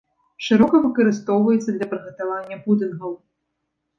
Шырока 0.45 0.79
выкарыстоўваецца 0.85 1.75
для 1.75 1.87
прыгатавання 1.91 2.57
пудынгаў. 2.65 3.13